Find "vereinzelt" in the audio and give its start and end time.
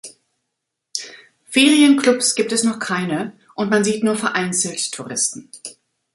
4.15-4.91